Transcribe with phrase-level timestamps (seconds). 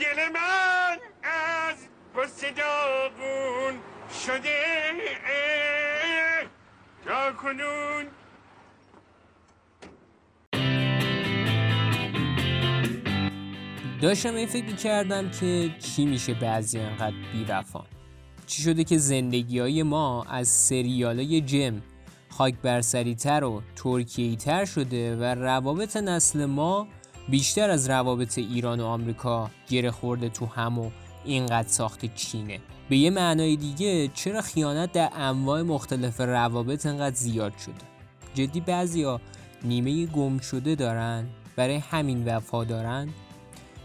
[0.00, 1.76] دل من از
[2.16, 3.74] غصه داغون
[4.24, 4.62] شده.
[7.04, 8.06] تا کنون.
[14.02, 17.86] داشتم این فکر کردم که کی میشه بعضی انقدر بیوفان
[18.46, 21.82] چی شده که زندگی های ما از سریال جم
[22.28, 26.88] خاک برسری تر و ترکیه تر شده و روابط نسل ما
[27.28, 30.90] بیشتر از روابط ایران و آمریکا گره خورده تو هم و
[31.24, 32.60] اینقدر ساخت چینه.
[32.88, 37.74] به یه معنای دیگه چرا خیانت در انواع مختلف روابط انقدر زیاد شده؟
[38.34, 39.20] جدی بعضیا
[39.64, 43.08] نیمه گم شده دارن برای همین وفا دارن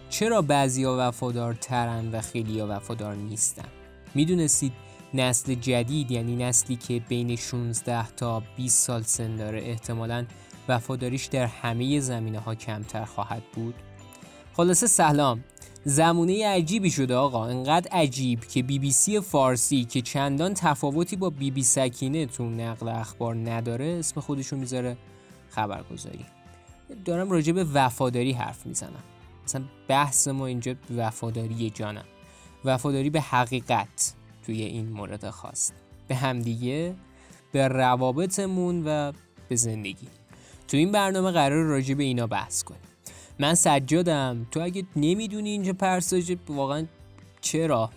[0.10, 3.68] چرا بعضیا وفادارترن و خیلیا وفادار نیستن؟
[4.16, 4.74] می‌دونستید
[5.14, 10.26] نسل جدید یعنی نسلی که بین 16 تا 20 سال سن داره احتمالا
[10.70, 13.76] وفاداریش در همه زمینه ها کمتر خواهد بود.
[14.54, 15.44] خلاصه سلام.
[15.86, 17.48] زمونه عجیبی شده آقا.
[17.48, 22.50] انقدر عجیب که بی بی سی فارسی که چندان تفاوتی با بی بی سکینه تو
[22.50, 24.98] نقل اخبار نداره اسم خودشو می‌ذاره
[25.50, 26.26] خبرگزاری.
[27.06, 29.04] دارم راجع به وفاداری حرف می‌زنم.
[29.46, 32.06] مثلا بحث ما اینجا وفاداری جانم.
[32.66, 34.14] وفاداری به حقیقت
[34.46, 35.72] توی این مورد خاص.
[36.08, 36.96] به همدیگه
[37.52, 39.12] به روابطمون و
[39.50, 40.08] به زندگی.
[40.68, 42.82] تو این برنامه قرار راجع به اینا بحث کنیم.
[43.40, 44.48] من سجادم.
[44.52, 46.86] تو اگه نمی‌دونی اینجا پرساج واقعا
[47.42, 47.90] چرا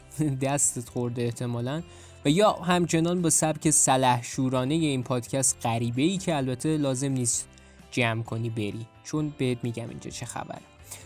[0.42, 1.82] دستت خورده احتمالا؟
[2.24, 7.48] و یا همچنان با سبک سلح شورانه این پادکست غریبه ای که البته لازم نیست
[7.90, 10.62] جمع کنی بری چون بهت میگم اینجا چه خبره.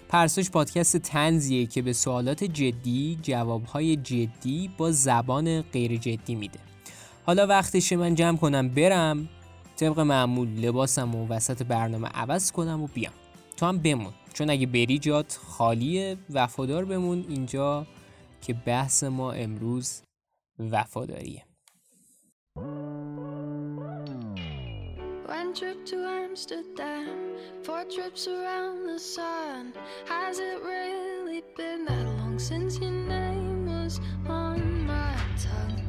[0.08, 6.58] پرسش پادکست تنزیه که به سوالات جدی جوابهای جدی با زبان غیر جدی میده.
[7.26, 9.28] حالا وقتش من جمع کنم برم.
[9.76, 13.12] طبق معمول لباسم و وسط برنامه عوض کنم و بیام
[13.56, 17.86] تو هم بمون چون اگه بری جات خالیه وفادار بمون اینجا
[18.40, 20.02] که بحث ما امروز
[20.58, 21.42] وفاداریه
[25.42, 27.16] One trip to Amsterdam,
[27.64, 29.72] four trips around the sun.
[30.06, 33.94] Has it really been that long since your name was
[34.28, 35.14] on my
[35.44, 35.81] tongue?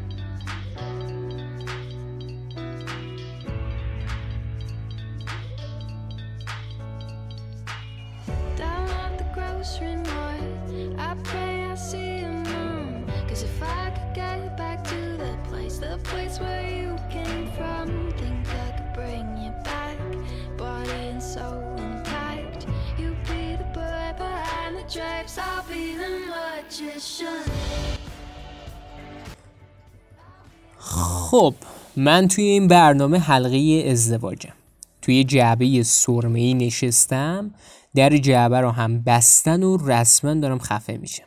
[30.78, 31.56] خب
[31.96, 34.54] من توی این برنامه حلقه ازدواجم.
[35.02, 37.53] توی جعبه سرمه‌ای نشستم
[37.96, 41.26] در جعبه رو هم بستن و رسما دارم خفه میشم.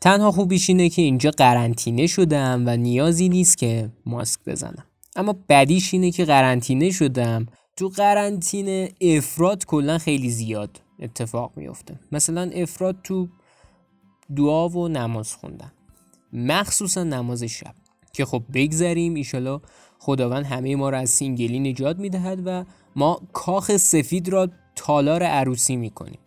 [0.00, 4.84] تنها خوبیش اینه که اینجا قرنطینه شدم و نیازی نیست که ماسک بزنم.
[5.16, 7.46] اما بدیش اینه که قرنطینه شدم.
[7.76, 13.28] تو قرنطینه افراد کلا خیلی زیاد اتفاق میفته مثلا افراد تو
[14.36, 15.72] دعا و نماز خوندن.
[16.32, 17.74] مخصوصا نماز شب.
[18.12, 19.60] که خب بگذریم ایشالا
[19.98, 22.64] خداوند همه ما را از سینگلی نجات می‌دهد و
[22.96, 26.18] ما کاخ سفید را تالار عروسی می‌کنیم.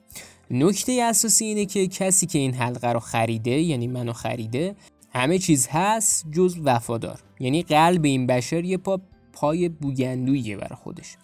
[0.51, 4.75] نکته اساسی اینه که کسی که این حلقه رو خریده یعنی منو خریده
[5.13, 7.19] همه چیز هست جز وفادار.
[7.39, 9.01] یعنی قلب این بشر یه پا
[9.33, 11.17] پای بوگندویه برای خودش.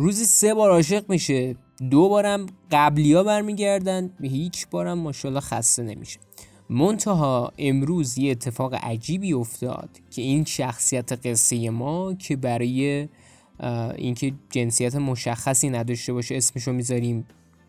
[0.00, 1.56] روزی سه بار عاشق میشه
[1.90, 6.18] دو بارم قبلیا برمیگردن به هیچ بارم ماشاءالله خسته نمیشه.
[6.70, 13.08] منتها امروز یه اتفاق عجیبی افتاد که این شخصیت قصه ما که برای
[13.96, 17.26] اینکه جنسیت مشخصی نداشته باشه اسمشو می‌ذاریم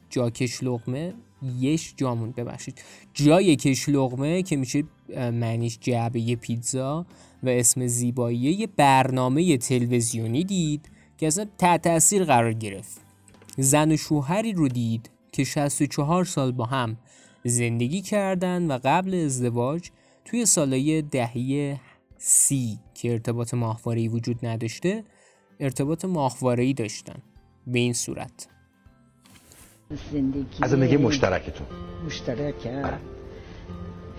[0.10, 1.14] جاکش لغمه
[1.60, 2.82] یش جامون ببخشید.
[3.14, 4.84] جای کش لغمه که میشه
[5.16, 7.06] معنیش جعبه پیتزا
[7.44, 10.90] و اسم زیبایی یه برنامه تلویزیونی دید.
[11.20, 13.02] که اصلا تحت تاثیر قرار گرفت.
[13.58, 16.98] زن و شوهری رو دید که 64 سال با هم
[17.44, 19.90] زندگی کردن و قبل ازدواج
[20.26, 21.80] توی سالهای دهه
[22.18, 25.04] سی که ارتباط ماهواره‌ای وجود نداشته
[25.60, 27.22] ارتباط ماهواره‌ای داشتن.
[27.68, 28.48] به این صورت.
[30.12, 31.68] زندگی از زندگی مشترکتون.
[32.06, 32.68] مشترک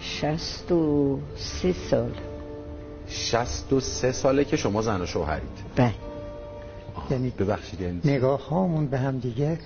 [0.00, 2.14] شست و سه سال.
[3.08, 5.50] 63 ساله که شما زن و شوهرید.
[5.76, 6.09] بله.
[7.10, 9.58] یعنی ببخشید یعنی نگاه هامون به هم دیگه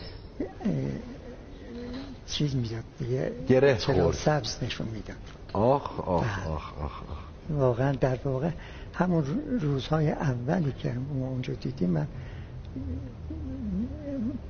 [2.26, 3.32] چیز می‌داد دیگه.
[3.48, 4.12] گره خورد.
[4.14, 5.16] سبز نشون می‌داد.
[5.52, 6.48] آخ آخ بله.
[6.54, 7.18] آخ آخ آخ.
[7.50, 8.50] واقعا در واقع
[8.94, 12.06] همون رو- روزهای اولی که ما اونجا دیدیم من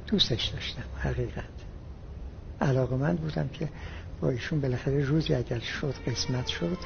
[0.06, 1.44] دوستش داشتم حقیقت.
[2.60, 3.68] علاقه من بودم که
[4.20, 6.78] با ایشون بالاخره روزی اگر شد قسمت شد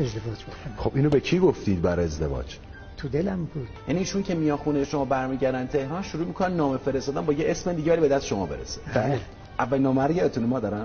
[0.00, 0.74] ازدواج بکنم.
[0.76, 2.58] خب اینو به کی گفتید برای ازدواج؟
[2.96, 3.68] تو دلم بود.
[3.88, 7.72] یعنی ایشون که میان خونه شما برمیگردن تهران شروع می‌کنن نامه فرستادن با یه اسم
[7.72, 8.80] دیگری به دست شما برسه.
[8.94, 9.20] بله.
[9.58, 10.84] اول نامه رو یادتونه ما دارن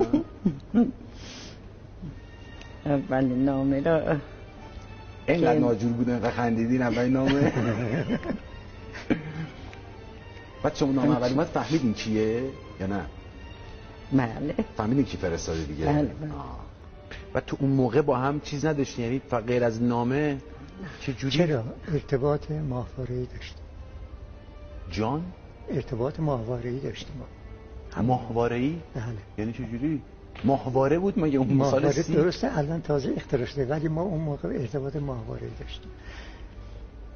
[2.86, 4.18] اولین نامه را
[5.28, 7.52] اینقدر ناجور بودن اینقدر خندیدین اول نامه؟
[10.64, 12.44] بعد شما نامه اولی اومد فهمیدین کیه
[12.80, 13.06] یا نه؟
[14.12, 14.56] بله.
[14.78, 16.32] فهمیدین کی فرستاده دیگه؟ بله، بله.
[17.34, 20.38] و تو اون موقع با هم چیز نداشتین یعنی غیر از نامه؟
[21.02, 23.64] چه جوری چرا؟ ارتباط ماهواره‌ای داشتیم.
[24.92, 25.24] جان؟
[25.70, 27.16] ارتباط ماهواره‌ای داشتیم.
[27.18, 29.04] ما ماهواره ای بله.
[29.38, 30.02] یعنی چه جوری
[30.44, 34.50] ماهواره بود مگه اون ماهواره سی؟ درسته الان تازه اختراع شده ولی ما اون موقع
[34.50, 35.92] ارتباط ماهواره‌ای داشتیم.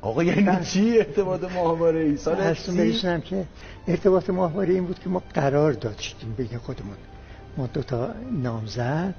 [0.02, 3.46] آقا یعنی چی ارتباط ماهواره ای سال برسونم که
[3.88, 6.98] ارتباط ماهواره این بود که ما قرار داشتیم بین خودمون.
[7.58, 9.16] ما دو تا نامزد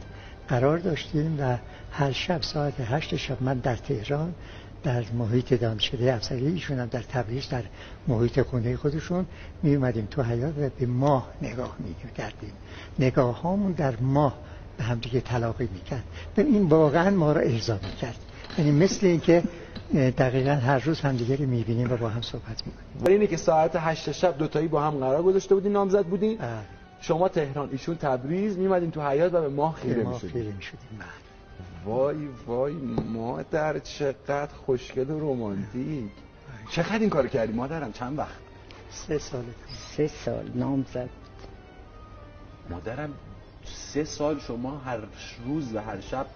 [0.49, 1.57] قرار داشتیم و
[1.91, 4.35] هر شب ساعت هشت شب من در تهران
[4.83, 7.63] در محیط دانشکده افسری ایشون هم در تبریز در
[8.09, 9.27] محیط خونه خودشون
[9.63, 12.53] می اومدیم تو حیات و به ماه نگاه می کردیم.
[12.99, 14.39] نگاه هامون در ماه
[14.79, 16.05] به هم دیگه تلاقی می‌کرد
[16.37, 18.17] و این واقعا ما را ارضا می‌کرد
[18.59, 19.43] یعنی مثل اینکه
[19.95, 23.77] دقیقا هر روز همدیگه رو می‌بینیم و با هم صحبت می‌کنیم ولی اینه که ساعت
[23.77, 26.39] هشت شب دوتایی با هم قرار گذاشته بودین نامزد بودین.
[27.07, 31.01] شما تهران ایشون تبریز میمدین تو حیات و به ماه خیره ما خیره می‌شدیم
[31.85, 32.73] وای وای
[33.13, 36.05] مادر چقدر خوشگل و رومانتیک
[36.71, 38.39] چقدر این کار کردی مادرم؟ چند وقت؟
[38.91, 39.45] سه سال.
[39.97, 40.51] سه سال.
[40.55, 41.09] نامزد
[42.71, 43.15] مادرم
[43.65, 44.99] سه سال شما هر
[45.47, 46.27] روز و هر شب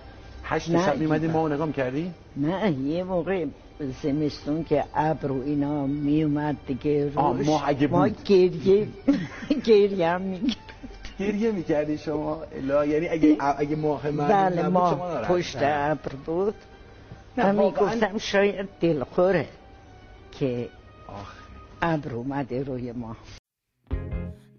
[0.45, 1.33] هشت شب میمدین دیگه.
[1.33, 3.47] ما رو نگاه کردی نه یه موقع
[4.03, 8.25] زمستون که ابر و اینا می اومد دیگه روش ماه اگه ما بود.
[8.25, 8.89] گریه
[9.67, 10.57] گریه هم می‌کرد.
[11.19, 14.95] گریه می‌کردی شما الا یعنی اگه اگه ماه من بله ما
[15.29, 15.57] پشت.
[15.63, 16.55] ابر بود
[17.37, 17.55] من.
[17.57, 19.49] می‌گفتم شاید دلخوره
[20.39, 20.69] که.
[21.83, 23.17] ابر اومده روی ما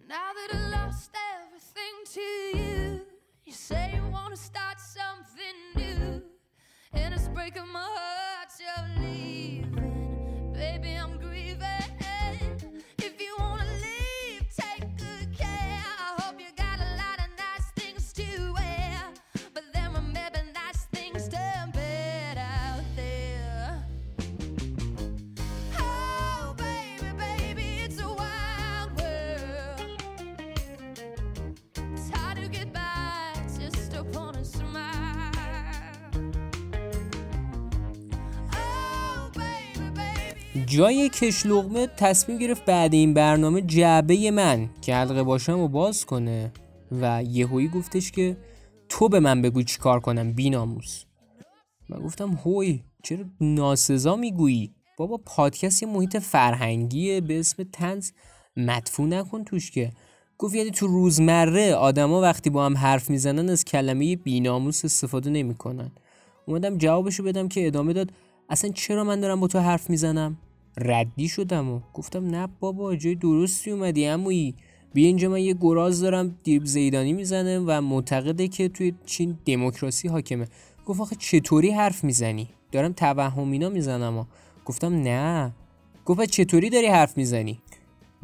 [0.10, 2.26] Now that I lost everything to
[2.60, 2.82] you,
[3.48, 6.22] you say you wanna start something new,
[7.00, 8.29] and it's breaking my heart
[40.70, 46.52] جای کشلقمه تصمیم گرفت بعد این برنامه جعبه من که حلقه باشم و باز کنه
[46.92, 48.38] و یهویی گفتش که
[48.90, 51.04] تو به من بگو چی کار کنم بیناموس.
[51.90, 58.12] من گفتم هوی چرا ناسزا می‌گویی؟ بابا پادکست یه محیط فرهنگیه به اسم تنز
[58.58, 59.92] مدفوع نکن توش که.
[60.38, 65.92] گفت یعنی تو روزمره آدما وقتی با هم حرف می‌زنن از کلمه بیناموس استفاده نمی‌کنن.
[66.46, 68.12] اومدم جوابشو بدم که ادامه داد
[68.50, 70.38] اصلا چرا من دارم با تو حرف می‌زنم؟
[70.80, 74.56] ردی شدم و گفتم نه بابا جای درستی اومدی عمویی.
[74.94, 80.08] بیا اینجا من یه گراز دارم دیرب زیدانی می‌زنه و معتقده که توی چین دموکراسی
[80.08, 80.48] حاکمه.
[80.86, 84.26] گفت آخه چطوری حرف می‌زنی؟ دارم توهمینا می‌زنم و
[84.66, 85.54] گفتم نه.
[86.06, 87.60] گفت "پس چطوری داری حرف می‌زنی؟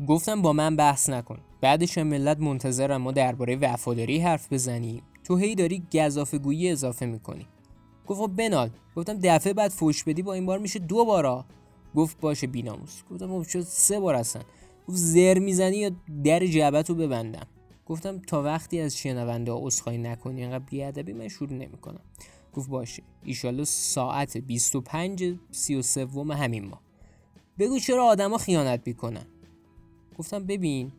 [0.08, 1.38] گفتم با من بحث نکن.
[1.62, 7.06] بعدش هم ملت منتظرم ما درباره وفاداری حرف بزنیم تو هی داری گزافه گویی اضافه
[7.06, 7.46] می‌کنی.
[8.08, 8.70] گفت خب بنال.
[8.96, 11.46] گفتم دفعه بعد فوش بدی با این بار میشه دو بارا.
[11.96, 13.04] گفت باشه بیناموس.
[13.12, 14.42] گفتم خب شد سه بار هستن.
[14.88, 15.92] گفت زر می‌زنی یا
[16.24, 17.48] در جعبت رو ببندم.
[17.86, 22.02] گفتم تا وقتی از شنونده ها عذرخواهی نکنی انقدر بیادبی من شروع نمی‌کنم.
[22.54, 23.04] گفت باشه.
[23.24, 26.82] ایشالله ساعت 25 33 همین ماه.
[27.60, 29.26] بگو چرا آدما خیانت می‌کنن.
[30.18, 30.92] گفتم ببین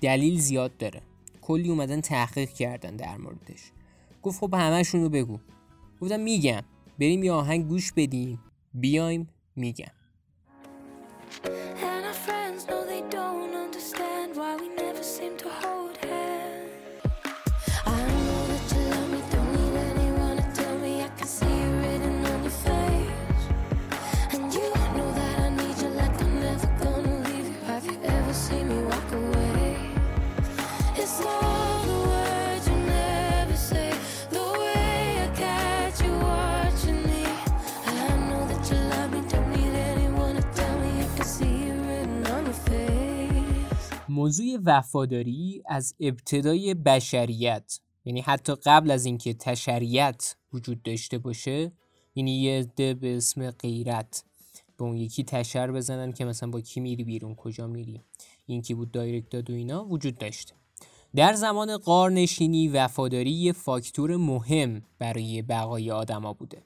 [0.00, 1.02] دلیل زیاد داره.
[1.42, 3.72] کلی اومدن تحقیق کردن در موردش.
[4.22, 5.38] گفت خب همه‌شون رو بگو.
[6.00, 6.62] گفتم میگم.
[6.98, 8.40] بریم یه آهنگ گوش بدیم.
[8.74, 9.92] بیایم میگم.
[11.44, 11.71] Yeah.
[44.64, 51.72] وفاداری از ابتدای بشریت یعنی حتی قبل از اینکه تشریت وجود داشته باشه
[52.14, 54.24] یعنی یه عده به اسم غیرت
[54.76, 58.00] به اون یکی تشر بزنن که مثلا با کی میری بیرون کجا میری
[58.46, 60.54] این کی بود دایرکت داد و اینا وجود داشته.
[61.14, 66.62] در زمان قارنشینی وفاداری یه فاکتور مهم برای بقای آدما بوده.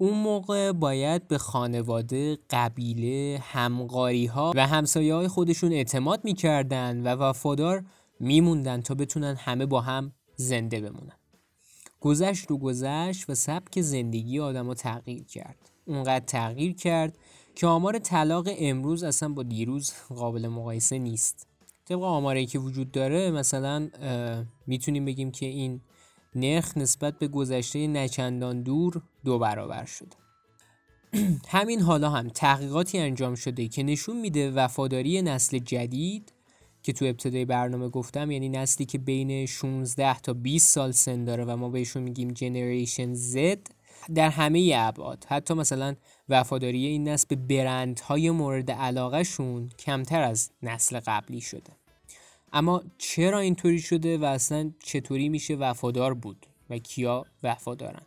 [0.00, 7.08] اون موقع باید به خانواده، قبیله، همقاری ها و همسایه های خودشون اعتماد می‌کردن و
[7.08, 7.84] وفادار
[8.20, 11.16] میموندن تا بتونن همه با هم زنده بمونن.
[12.00, 15.70] گذشت رو گذشت و سبک زندگی آدما تغییر کرد.
[15.86, 17.18] اونقدر تغییر کرد
[17.54, 21.46] که آمار طلاق امروز اصلا با دیروز قابل مقایسه نیست.
[21.84, 23.88] طبق آماری که وجود داره مثلا
[24.66, 25.80] می‌تونیم بگیم که این
[26.34, 30.16] نرخ نسبت به گذشته نچندان دور دو برابر شده.
[31.48, 36.32] همین حالا هم تحقیقاتی انجام شده که نشون میده وفاداری نسل جدید
[36.82, 41.44] که تو ابتدای برنامه گفتم یعنی نسلی که بین 16 تا 20 سال سن داره
[41.44, 43.58] و ما بهشون میگیم جنریشن Z
[44.14, 45.24] در همه ابعاد.
[45.28, 45.96] حتی مثلا
[46.28, 51.79] وفاداری این نسل به برندهای مورد علاقه شون کمتر از نسل قبلی شده.
[52.52, 58.02] اما چرا اینطوری شده و اصلا چطوری میشه وفادار بود و کیا وفادارن؟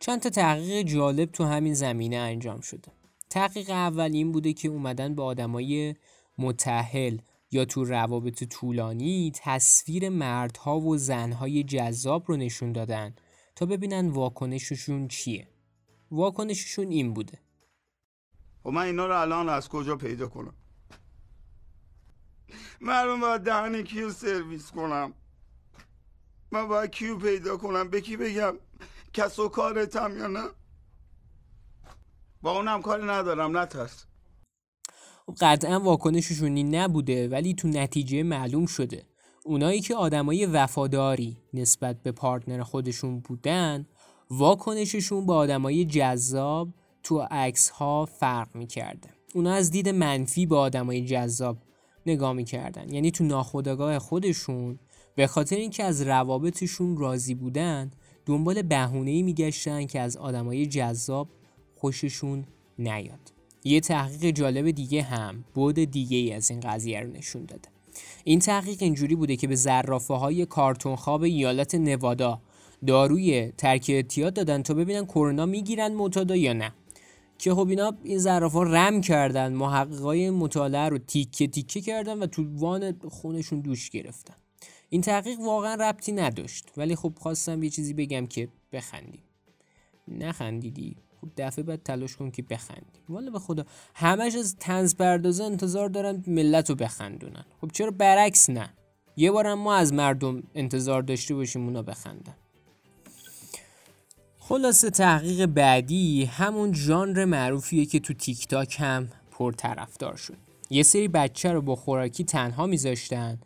[0.00, 2.92] چند تا تحقیق جالب تو همین زمینه انجام شده.
[3.30, 5.94] تحقیق اول این بوده که اومدن به آدمای
[6.38, 7.18] متحل
[7.50, 13.14] یا تو روابط طولانی تصویر مردها و زنهای جذاب رو نشون دادن
[13.56, 15.48] تا ببینن واکنششون چیه.
[16.10, 17.38] واکنششون این بوده.
[18.62, 20.54] خب من اینا رو الان از کجا پیدا کنم؟
[22.80, 25.12] من باید دهن کیو سرویس کنم؟
[26.52, 28.54] من باید کیو پیدا کنم؟ به کی بگم
[29.12, 30.44] کس و کارتم یا نه؟
[32.42, 34.04] با اونم کاری ندارم نترس
[35.26, 39.02] خب قطعا واکنششونی نبوده ولی تو نتیجه معلوم شده.
[39.44, 43.86] اونایی که آدمای وفاداری نسبت به پارتنر خودشون بودن
[44.30, 46.68] واکنششون با آدمای جذاب
[47.02, 49.08] تو عکس ها فرق می‌کرده.
[49.34, 51.58] اونا از دید منفی به آدمای جذاب
[52.06, 52.92] نگاه می‌کردن.
[52.92, 54.78] یعنی تو ناخودآگاه خودشون
[55.14, 57.90] به خاطر اینکه از روابطشون راضی بودن
[58.26, 61.28] دنبال بهونه‌ای میگشتن که از آدمای جذاب
[61.74, 62.44] خوششون
[62.78, 63.32] نیاد.
[63.64, 67.68] یه تحقیق جالب دیگه هم بود دیگه ای از این قضیه رو نشون داده.
[68.24, 72.40] این تحقیق اینجوری بوده که به زرافه های کارتون خواب ایالت نوادا
[72.86, 76.72] داروی ترک اعتیاد دادن تا ببینن کرونا می‌گیرن معتادا یا نه.
[77.38, 82.58] که خب اینا این زرافا رم کردن محققای مطالعه رو تیکه تیکه کردن و تو
[82.58, 84.34] وان خونشون دوش گرفتن.
[84.88, 86.72] این تحقیق واقعا ربطی نداشت.
[86.76, 89.22] ولی خب خواستم یه چیزی بگم که بخندیم.
[90.08, 93.64] نخندیدی؟ خب دفعه بعد تلاش کن که بخندی والا به خدا
[93.94, 97.44] همش از تنز پردازه انتظار دارن ملت رو بخندونن.
[97.60, 98.70] خب چرا برعکس نه؟
[99.16, 102.34] یه بارم ما از مردم انتظار داشته باشیم اونا بخندن.
[104.48, 110.36] خلاصه تحقیق بعدی همون ژانر معروفیه که تو تیک تاک هم پرطرفدار شد.
[110.70, 113.38] یه سری بچه رو با خوراکی تنها میذاشتن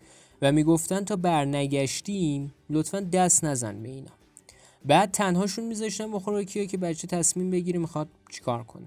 [0.43, 4.11] و می‌گفتن تا برنگشتیم لطفا دست نزن به اینا.
[4.85, 8.87] بعد تنهاشون میذاشتن با خوراکی که بچه تصمیم بگیره می‌خواد چیکار کنه.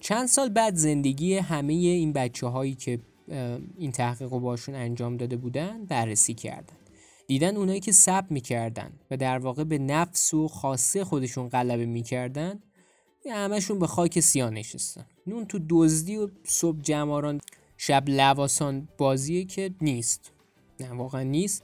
[0.00, 2.98] چند سال بعد زندگی همه این بچه هایی که
[3.78, 6.76] این تحقیق رو باشون انجام داده بودن بررسی کردن.
[7.26, 12.60] دیدن اونایی که سب می‌کردن و در واقع به نفس و خاصه خودشون غلبه می‌کردن
[13.30, 15.06] همشون به خاک سیاه نشستن.
[15.26, 17.40] نون تو دزدی و صبح جماران
[17.76, 20.32] شب لواسان بازیه که نیست.
[20.80, 21.62] نه واقعا نیست.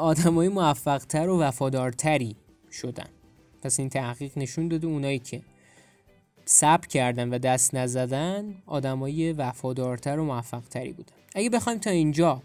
[0.00, 2.36] آدمای موفقتر و وفادارتری
[2.72, 3.08] شدن.
[3.62, 5.42] پس این تحقیق نشون داده اونایی که
[6.44, 11.16] سب کردن و دست نزدن آدمای وفادارتر و موفقتری بودن.
[11.34, 12.42] اگه بخوایم تا اینجا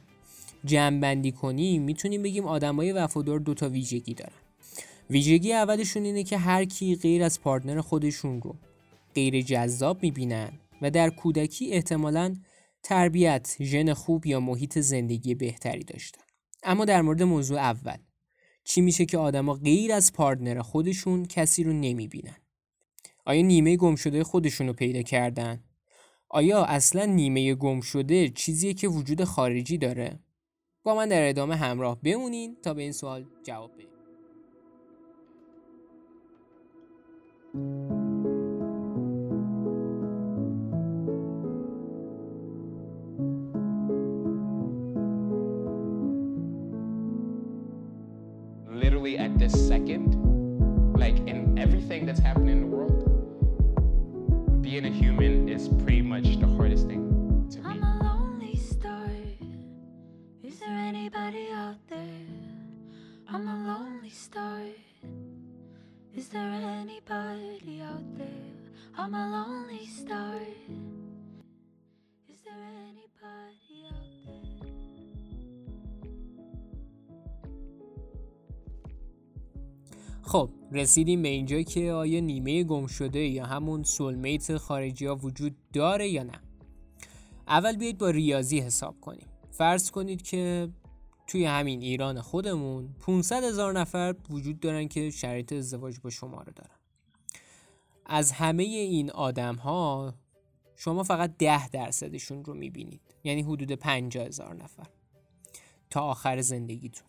[0.65, 4.33] جمع کنیم می‌تونیم بگیم آدمای وفادار دو تا ویژگی دارن
[5.09, 8.55] ویژگی اولشون اینه که هر کی غیر از پارتنر خودشون رو
[9.15, 10.51] غیر جذاب می‌بینن
[10.81, 12.35] و در کودکی احتمالا
[12.83, 16.21] تربیت، ژن خوب یا محیط زندگی بهتری داشتن.
[16.63, 17.97] اما در مورد موضوع اول
[18.63, 22.35] چی میشه که آدما غیر از پارتنر خودشون کسی رو نمی‌بینن؟
[23.25, 25.63] آیا نیمه گم شده خودشون رو پیدا کردن؟
[26.29, 30.19] آیا اصلا نیمه گم شده چیزیه که وجود خارجی داره؟
[30.95, 33.89] من در ادامه همراه بمونین تا به این سوال جواب بدیم.
[80.79, 86.09] رسیدیم به اینجا که آیا نیمه گم شده یا همون سولمیت خارجی ها وجود داره
[86.09, 86.41] یا نه.
[87.47, 89.27] اول بیایید با ریاضی حساب کنیم.
[89.51, 90.69] فرض کنید که
[91.27, 96.53] توی همین ایران خودمون 500 هزار نفر وجود دارن که شرایط ازدواج با شما رو
[96.55, 96.75] دارن.
[98.05, 100.13] از همه این آدم ها
[100.75, 103.01] شما فقط ده درصدشون رو می‌بینید.
[103.23, 104.87] یعنی حدود 50 هزار نفر.
[105.89, 107.08] تا آخر زندگیتون.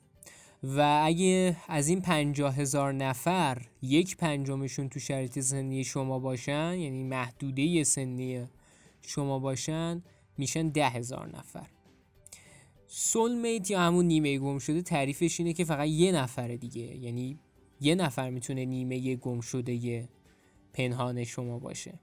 [0.62, 7.05] و اگه از این پنجاه هزار نفر یک پنجمشون تو شرایط سنی شما باشن یعنی
[7.05, 8.47] محدوده سنی
[9.02, 10.02] شما باشن
[10.38, 11.67] میشن ده هزار نفر.
[12.87, 16.97] سولمیت یا همون نیمه گم شده تعریفش اینه که فقط یه نفر دیگه.
[16.97, 17.38] یعنی
[17.81, 20.09] یه نفر می‌تونه نیمه گم شده
[20.73, 22.00] پنهان شما باشه.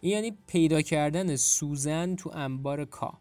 [0.00, 3.18] این یعنی پیدا کردن سوزن تو انبار کا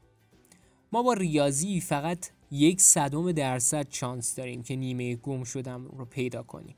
[0.92, 6.44] ما با ریاضی فقط یک صدم درصد چانس داریم که نیمه گم شدم رو پیدا
[6.44, 6.76] کنیم.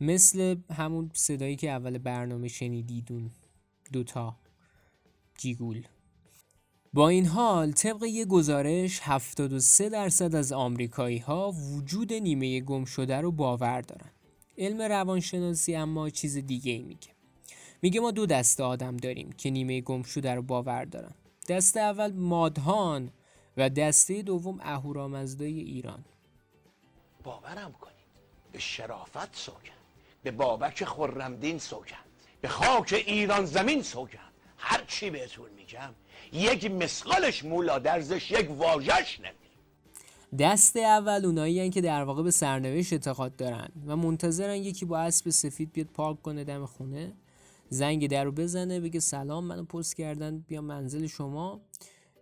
[0.00, 3.30] مثل همون صدایی که اول برنامه شنیدیدون
[3.92, 4.36] دوتا
[5.38, 5.86] جیگول.
[6.92, 13.20] با این حال طبق یه گزارش 73 درصد از آمریکایی ها وجود نیمه گم شده
[13.20, 14.10] رو باور دارن.
[14.58, 17.08] علم روانشناسی اما چیز دیگه ای میگه.
[17.82, 21.14] میگه ما دو دسته آدم داریم که نیمه گم شده رو باور دارن.
[21.48, 23.10] دسته اول مادهان
[23.60, 26.04] و دسته دوم اهورامزدای ایران.
[27.24, 28.00] باورم کنید.
[28.52, 29.74] به شرافت سوگند
[30.22, 32.04] به بابک خرمدین سوگند
[32.40, 35.94] به خاک ایران زمین سوگند هر چی بهتون میگم
[36.32, 39.34] یک مسقالش مولا درزش یک واژش نمیره
[40.38, 45.30] دست اول اونایی که در واقع به سرنوشت اعتقاد دارن و منتظرن یکی با اسب
[45.30, 47.12] سفید بیاد پارک کنه دم خونه.
[47.68, 51.60] زنگ در رو بزنه بگه سلام منو پست کردن بیا منزل شما.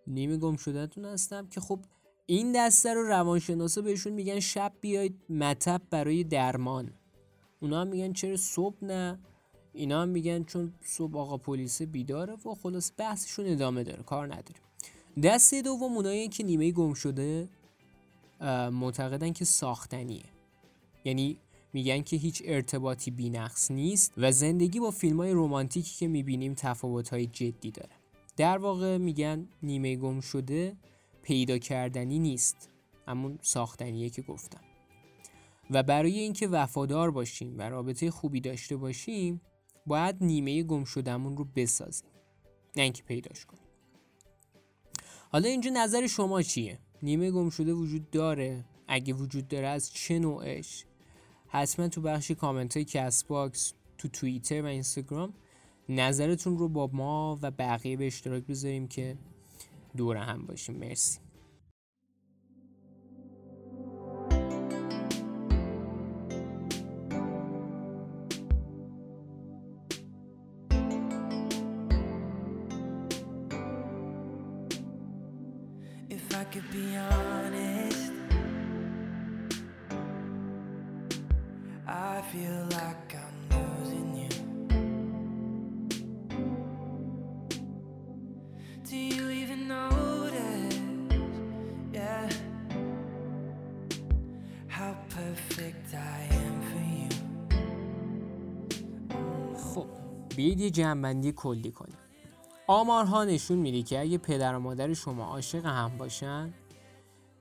[0.09, 1.81] نیمه گم شدهتون هستم که خب
[2.27, 6.90] این دسته رو روانشناسا بهشون میگن شب بیاید مطب برای درمان.
[7.61, 9.18] اونا هم میگن چرا صبح نه؟
[9.73, 14.61] اینا هم میگن چون صبح آقا پلیس بیداره و خلاص بحثشون ادامه داره کار نداره
[15.23, 17.49] دسته دوم اونایی که نیمه گم شده
[18.73, 20.25] معتقدن که ساختنیه.
[21.05, 21.38] یعنی
[21.73, 27.09] میگن که هیچ ارتباطی بینقص نیست و زندگی با فیلم های رومانتیکی که می‌بینیم تفاوت
[27.09, 27.97] های جدی داره.
[28.38, 30.77] در واقع میگن نیمه گم شده
[31.22, 32.68] پیدا کردنی نیست.
[33.09, 34.61] همون ساختنیه که گفتم.
[35.70, 39.40] و برای اینکه وفادار باشیم و رابطه خوبی داشته باشیم
[39.87, 42.09] باید نیمه گم شدهمون رو بسازیم.
[42.77, 43.62] نه اینکه پیداش کنیم.
[45.33, 50.18] حالا اینجا نظر شما چیه؟ نیمه گم شده وجود داره؟ اگه وجود داره از چه
[50.18, 50.85] نوعش؟
[51.48, 55.35] حتما تو بخش کامنت های Castbox تو توییتر و اینستاگرام
[55.88, 59.16] نظرتون رو با ما و بقیه به اشتراک بذاریم که
[59.96, 60.77] دور هم باشیم.
[60.77, 61.18] مرسی.
[81.90, 83.28] I feel like I'm
[100.38, 101.98] بیاید یه جنبندی کلی کنیم.
[102.66, 106.55] آمارها نشون میده که اگه پدر و مادر شما عاشق هم باشن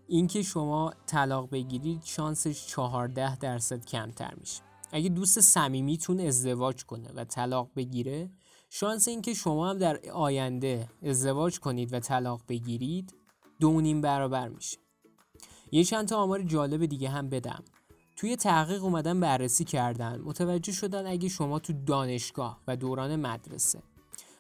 [0.08, 4.62] اینکه شما طلاق بگیرید شانسش 14 درصد کمتر میشه.
[4.92, 8.30] اگه دوست صمیمیتون ازدواج کنه و طلاق بگیره
[8.70, 13.16] شانس اینکه شما هم در آینده ازدواج کنید و طلاق بگیرید
[13.60, 14.78] دو نیم برابر میشه.
[15.72, 17.64] یه چند تا آمار جالب دیگه هم بدم.
[18.18, 20.22] توی تحقیق اومدن بررسی کردن.
[20.22, 23.80] متوجه شدن اگه شما تو دانشگاه و دوران مدرسه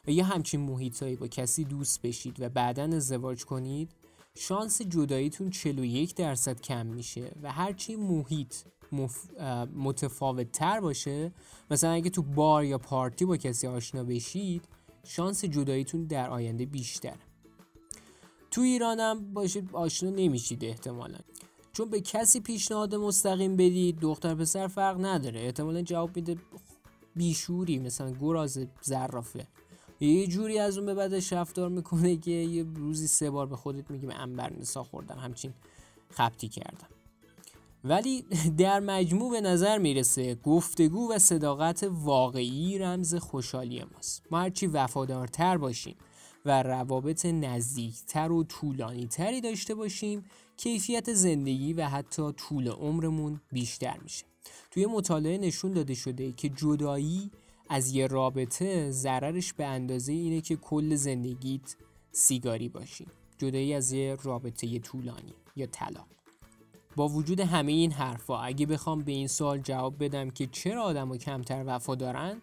[0.08, 3.92] و یه همچین محیطایی با کسی دوست بشید و بعدا ازدواج کنید
[4.36, 8.56] شانس جداییتون 41 درصد کم میشه و هرچی محیط
[8.92, 9.42] مف...
[9.76, 11.32] متفاوت تر باشه
[11.72, 14.68] مثلا اگه تو بار یا پارتی با کسی آشنا بشید
[15.04, 17.18] شانس جداییتون در آینده بیشتر
[18.52, 21.20] تو ایرانم باشه آشنا نمیشید احتمالا.
[21.78, 25.40] چون به کسی پیشنهاد مستقیم بدید دختر پسر فرق نداره.
[25.40, 26.36] احتمالا جواب میده
[27.16, 29.48] بیشوری مثلا گراز زرافه.
[30.00, 33.92] یه جوری از اون به بعدش رفتار می‌کنه که یه روزی سه بار به خودت
[33.92, 35.54] میگی من انبر نسا خوردم همچین
[36.10, 36.88] خبتی کردم.
[37.84, 38.26] ولی
[38.58, 44.24] در مجموع به نظر می‌رسه گفتگو و صداقت واقعی رمز خوشحالی ماست.
[44.32, 45.96] ما هرچی وفادارتر باشیم
[46.48, 50.26] و روابط نزدیکتر و طولانی تری داشته باشیم.
[50.58, 54.26] کیفیت زندگی و حتی طول عمرمون بیشتر میشه.
[54.72, 57.32] توی مطالعه نشون داده شده که جدایی
[57.70, 61.76] از یه رابطه ضررش به اندازه اینه که کل زندگیت
[62.12, 63.06] سیگاری باشی.
[63.38, 66.08] جدایی از یه رابطه طولانی یا طلاق
[66.96, 71.18] با وجود همه این حرفا اگه بخوام به این سوال جواب بدم که چرا آدمو
[71.18, 72.42] کمتر وفا دارن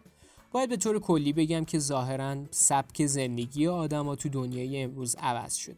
[0.55, 5.77] باید به طور کلی بگم که ظاهرا سبک زندگی آدما تو دنیای امروز عوض شد.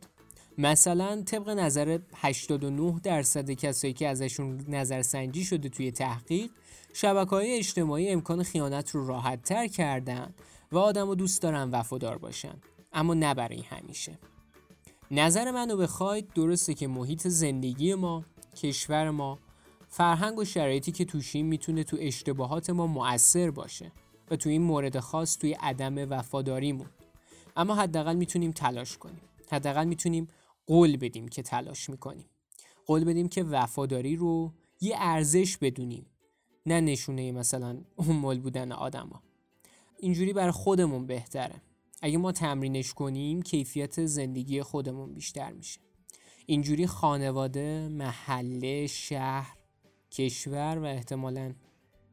[0.59, 6.51] مثلا طبق نظر 89 درصد کسایی که ازشون نظرسنجی شده توی تحقیق
[6.93, 10.35] شبکه های اجتماعی امکان خیانت رو راحت تر کردن
[10.73, 12.55] و آدم دوست دارن وفادار باشن.
[12.93, 14.19] اما نه برای همیشه.
[15.11, 18.25] نظر منو بخواید درسته که محیط زندگی ما
[18.57, 19.39] کشور ما
[19.89, 23.93] فرهنگ و شرایطی که توشیم می‌تونه تو اشتباهات ما مؤثر باشه.
[24.31, 26.87] و تو این مورد خاص توی عدم وفاداریمون
[27.57, 29.21] اما حداقل می‌تونیم تلاش کنیم.
[29.51, 30.29] حداقل می‌تونیم
[30.67, 32.27] قول بدیم که تلاش می‌کنیم.
[32.87, 36.07] قول بدیم که وفاداری رو یه ارزش بدونیم
[36.67, 39.23] نه نشونه مثلا مول بودن آدما.
[39.99, 41.63] اینجوری برای خودمون بهتره.
[42.03, 45.81] اگه ما تمرینش کنیم کیفیت زندگی خودمون بیشتر میشه.
[46.47, 49.57] اینجوری خانواده، محله، شهر،
[50.11, 51.55] کشور و احتمالا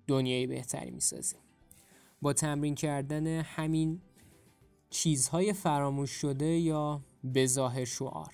[0.07, 1.39] دنیای بهتری می‌سازیم.
[2.23, 4.01] با تمرین کردن همین
[4.89, 7.01] چیزهای فراموش شده یا
[7.35, 8.33] بظاهر شعار.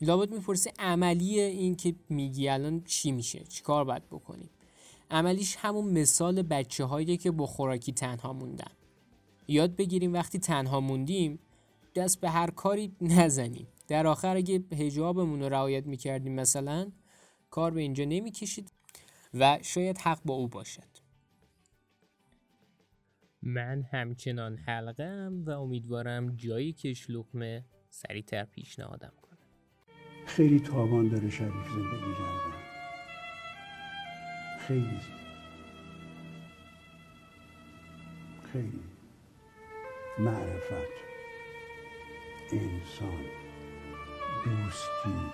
[0.00, 4.50] لابد می‌پرسی عملی این که میگی الان چی میشه چیکار باید بکنیم.
[5.10, 8.70] عملیش همون مثال بچه هایی که با خوراکی تنها موندن.
[9.48, 11.38] یاد بگیریم وقتی تنها موندیم
[11.94, 13.66] دست به هر کاری نزنیم.
[13.88, 16.92] در آخر اگه هجابمون رو رعایت می‌کردیم مثلا
[17.50, 18.72] کار به اینجا نمی‌کشید
[19.34, 20.93] و شاید حق با او باشد.
[23.46, 29.38] من همچنان حلقم و امیدوارم جایی که شلوغمه سریعتر پیشنهادم کنه
[30.26, 32.54] خیلی تاوان داره شریف زندگی کردن
[34.58, 35.00] خیلی
[38.52, 38.80] خیلی
[40.18, 40.94] معرفت.
[42.52, 43.24] انسان.
[44.44, 45.30] دوستی.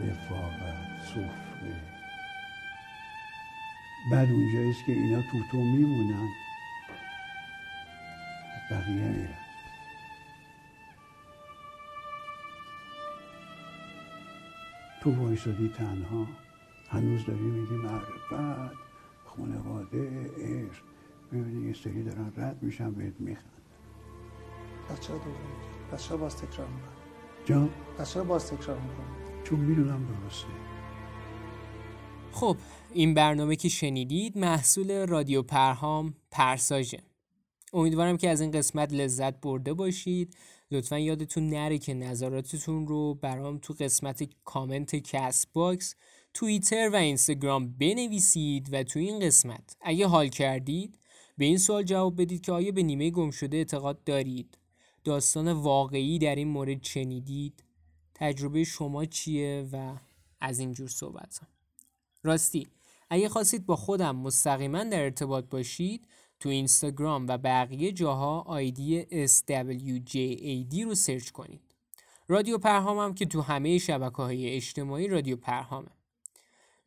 [0.00, 1.02] رفاقت.
[1.04, 1.41] سفره
[4.10, 6.28] بعد اونجاییست که اینا تو تو میمونن.
[8.70, 9.34] بقیه میرن
[15.00, 16.26] تو وایسادی تنها.
[16.90, 18.76] هنوز داری میگی معرفت
[19.24, 20.82] خانواده عشق.
[21.32, 23.52] می‌بینی یه سری دارن رد میشن بهت میخند
[24.88, 25.36] پس چرا دوباره؟
[25.92, 26.92] پس چرا باز تکرار می‌کنی؟
[27.44, 30.71] جان؟ پس چرا باز تکرار می‌کنی؟ چون می‌دونم درسته.
[32.32, 32.56] خب
[32.94, 37.02] این برنامه که شنیدید محصول رادیو پرهام پرساژه.
[37.72, 40.36] امیدوارم که از این قسمت لذت برده باشید.
[40.70, 45.94] لطفا یادتون نره که نظراتتون رو برام تو قسمت comment Castbox
[46.34, 50.98] توییتر و اینستاگرام بنویسید و تو این قسمت اگه حال کردید
[51.38, 54.58] به این سوال جواب بدید که آیا به نیمه گم شده اعتقاد دارید.
[55.04, 57.64] داستان واقعی در این مورد شنیدید.
[58.14, 59.96] تجربه شما چیه و
[60.40, 61.51] از اینجور صحبت هم.
[62.22, 62.66] راستی.
[63.10, 66.06] اگه خواستید با خودم مستقیما در ارتباط باشید
[66.40, 71.60] تو اینستاگرام و بقیه جاها آیدی SWJAD رو سرچ کنید.
[72.28, 75.88] رادیو پرهامم که تو همه شبکه های اجتماعی رادیو پرهامه.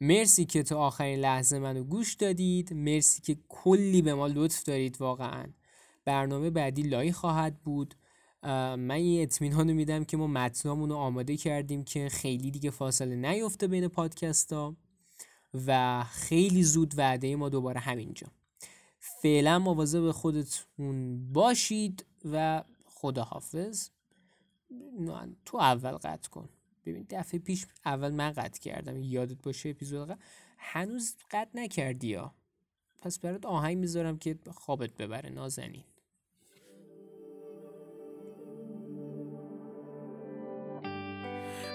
[0.01, 2.73] مرسی که تا آخرین لحظه منو گوش دادید.
[2.73, 5.45] مرسی که کلی به ما لطف دارید واقعا.
[6.05, 7.95] برنامه بعدی لای خواهد بود.
[8.77, 13.67] من یه اطمینان میدم که ما متنامون رو آماده کردیم که خیلی دیگه فاصله نیفته
[13.67, 14.75] بین پادکست ها
[15.67, 18.27] و خیلی زود وعده ما دوباره همینجا.
[18.99, 23.89] فعلا مواظب خودتون باشید و خداحافظ.
[25.45, 26.49] تو اول قطع کن.
[26.85, 29.03] ببین دفعه پیش اول من قطع کردم.
[29.03, 30.19] یادت باشه اپیزود قطع
[30.57, 32.33] هنوز قطع نکردی یا
[33.01, 35.83] پس برات آهنگ می‌ذارم که خوابت ببره نازنین.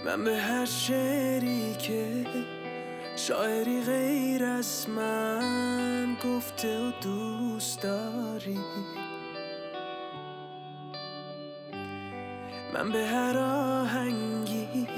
[0.07, 2.27] من به هر شعری که
[3.17, 8.59] شاعری غیر از من گفته و دوست داری.
[12.75, 14.89] من به هر آهنگی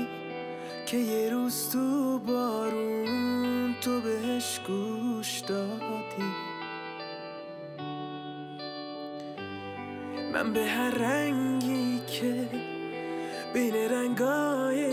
[0.86, 6.32] که یه روز تو بارون تو بهش گوش دادی.
[10.32, 12.48] من به هر رنگی که
[13.54, 14.91] بین رنگای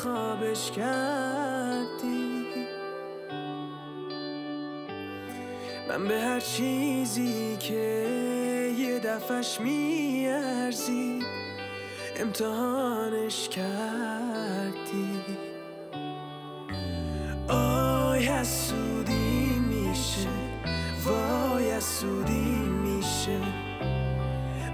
[0.00, 2.46] انتخابش کردی.
[5.88, 8.06] من به هر چیزی که
[8.78, 11.22] یه دفعش میارزی
[12.16, 15.20] امتحانش کردی.
[18.44, 20.28] سودی میشه
[21.04, 23.59] وای سودی میشه.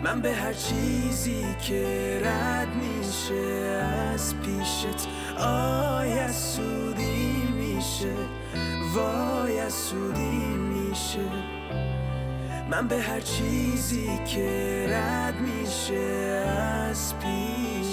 [0.06, 3.44] من به هر چیزی که رد میشه
[4.14, 8.12] از پیشت آی سودی میشه
[8.94, 11.28] وای سودی میشه.
[12.70, 15.94] من به هر چیزی که رد میشه
[16.90, 17.85] از پیشه